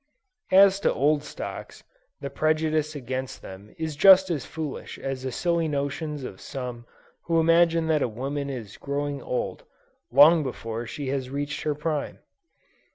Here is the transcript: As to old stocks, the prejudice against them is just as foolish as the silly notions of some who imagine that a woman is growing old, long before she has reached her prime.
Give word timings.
As 0.51 0.79
to 0.79 0.91
old 0.91 1.21
stocks, 1.21 1.83
the 2.21 2.31
prejudice 2.31 2.95
against 2.95 3.43
them 3.43 3.75
is 3.77 3.95
just 3.95 4.31
as 4.31 4.47
foolish 4.47 4.97
as 4.97 5.21
the 5.21 5.31
silly 5.31 5.67
notions 5.67 6.23
of 6.23 6.41
some 6.41 6.87
who 7.25 7.39
imagine 7.39 7.85
that 7.85 8.01
a 8.01 8.07
woman 8.07 8.49
is 8.49 8.77
growing 8.77 9.21
old, 9.21 9.63
long 10.11 10.41
before 10.41 10.87
she 10.87 11.09
has 11.09 11.29
reached 11.29 11.61
her 11.61 11.75
prime. 11.75 12.17